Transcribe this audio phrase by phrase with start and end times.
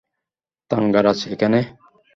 [0.71, 1.59] থাঙ্গারাজ, এখানে।